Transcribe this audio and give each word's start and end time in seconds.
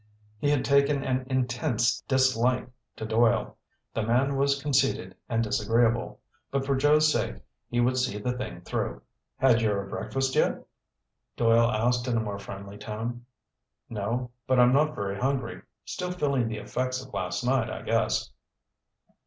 He 0.39 0.49
had 0.49 0.65
taken 0.65 1.03
an 1.03 1.27
intense 1.29 2.01
dislike 2.07 2.67
to 2.95 3.05
Doyle. 3.05 3.55
The 3.93 4.01
man 4.01 4.35
was 4.35 4.59
conceited 4.59 5.13
and 5.29 5.43
disagreeable. 5.43 6.19
But 6.49 6.65
for 6.65 6.75
Joe's 6.75 7.11
sake 7.13 7.35
he 7.69 7.79
would 7.81 7.97
see 7.99 8.17
the 8.17 8.31
thing 8.31 8.61
through. 8.61 9.03
"Had 9.37 9.61
your 9.61 9.85
breakfast 9.85 10.33
yet?" 10.33 10.65
Doyle 11.37 11.69
asked 11.69 12.07
in 12.07 12.17
a 12.17 12.19
more 12.19 12.39
friendly 12.39 12.79
tone. 12.79 13.27
"No, 13.91 14.31
but 14.47 14.59
I'm 14.59 14.73
not 14.73 14.95
very 14.95 15.19
hungry. 15.19 15.61
Still 15.85 16.11
feeling 16.11 16.47
the 16.47 16.57
effects 16.57 17.05
of 17.05 17.13
last 17.13 17.43
night, 17.45 17.69
I 17.69 17.83
guess." 17.83 18.31